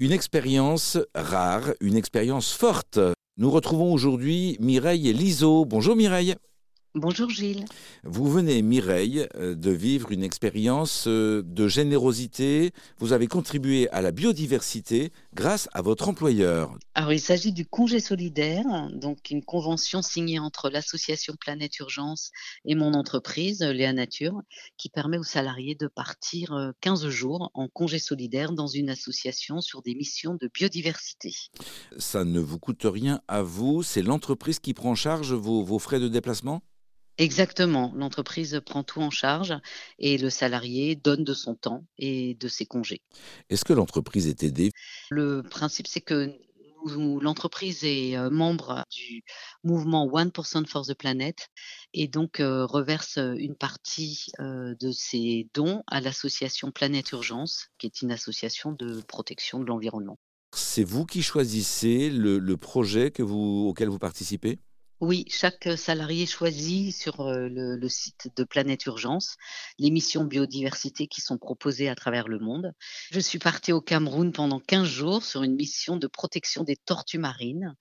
[0.00, 2.98] Une expérience rare, une expérience forte.
[3.36, 5.64] Nous retrouvons aujourd'hui Mireille Liso.
[5.66, 6.34] Bonjour Mireille.
[6.96, 7.64] Bonjour Gilles.
[8.04, 12.70] Vous venez, Mireille, euh, de vivre une expérience euh, de générosité.
[12.98, 16.78] Vous avez contribué à la biodiversité grâce à votre employeur.
[16.94, 22.30] Alors il s'agit du congé solidaire, donc une convention signée entre l'association Planète Urgence
[22.64, 24.40] et mon entreprise, Léa Nature,
[24.76, 29.60] qui permet aux salariés de partir 15 euh, jours en congé solidaire dans une association
[29.60, 31.34] sur des missions de biodiversité.
[31.98, 35.80] Ça ne vous coûte rien à vous, c'est l'entreprise qui prend en charge vos, vos
[35.80, 36.62] frais de déplacement?
[37.16, 39.54] Exactement, l'entreprise prend tout en charge
[39.98, 43.02] et le salarié donne de son temps et de ses congés.
[43.50, 44.72] Est-ce que l'entreprise est aidée?
[45.10, 46.36] Le principe, c'est que
[46.86, 49.22] l'entreprise est euh, membre du
[49.62, 51.48] mouvement One Person for the Planet
[51.94, 57.86] et donc euh, reverse une partie euh, de ses dons à l'association Planète Urgence, qui
[57.86, 60.18] est une association de protection de l'environnement.
[60.54, 64.58] C'est vous qui choisissez le, le projet que vous, auquel vous participez?
[65.04, 69.36] Oui, chaque salarié choisit sur euh, le, site de Planète Urgence
[69.78, 72.72] les missions biodiversité qui sont proposées à travers le monde.
[73.10, 77.18] Je suis partie au Cameroun pendant 15 jours sur une mission de protection des tortues
[77.18, 77.76] marines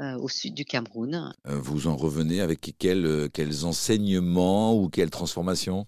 [0.00, 1.34] euh, au sud du Cameroun.
[1.46, 5.86] Euh, vous en revenez avec quels, quels enseignements ou quelles transformations?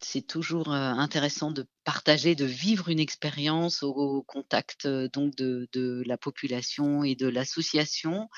[0.00, 6.18] C'est toujours intéressant de partager, de vivre une expérience au, contact donc de, de, la
[6.18, 8.28] population et de l'association.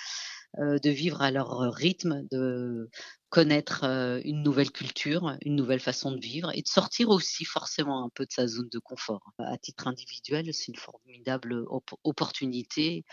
[0.57, 2.89] Euh, de vivre à leur rythme, de
[3.29, 8.03] connaître euh, une nouvelle culture, une nouvelle façon de vivre et de sortir aussi forcément
[8.03, 9.31] un peu de sa zone de confort.
[9.39, 11.65] À titre individuel, c'est une formidable
[12.03, 13.05] opportunité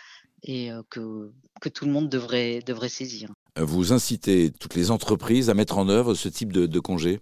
[0.43, 3.29] et euh, que, que tout le monde devrait, devrait saisir.
[3.57, 7.19] Vous incitez toutes les entreprises à mettre en œuvre ce type de, de congé?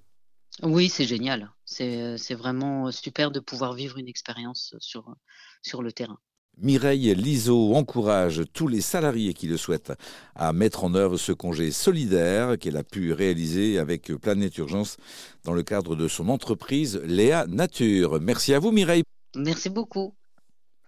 [0.62, 1.52] Oui, c'est génial.
[1.66, 5.16] C'est vraiment super de pouvoir vivre une expérience sur,
[5.64, 6.20] sur le terrain.
[6.62, 9.94] Mireille Liso encourage tous les salariés qui le souhaitent
[10.36, 14.98] à mettre en œuvre ce congé solidaire qu'elle a pu réaliser avec Planète Urgence
[15.44, 18.20] dans le cadre de son entreprise Léa Nature.
[18.22, 19.04] Merci à vous Mireille.
[19.36, 20.14] Merci beaucoup.